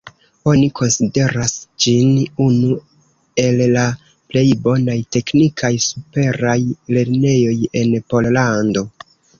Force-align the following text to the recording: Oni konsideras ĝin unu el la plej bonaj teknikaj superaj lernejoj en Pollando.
Oni 0.51 0.69
konsideras 0.77 1.51
ĝin 1.85 2.15
unu 2.47 2.79
el 3.45 3.63
la 3.77 3.85
plej 4.33 4.45
bonaj 4.67 4.99
teknikaj 5.19 5.75
superaj 5.91 6.59
lernejoj 6.99 7.59
en 7.85 7.99
Pollando. 8.13 8.89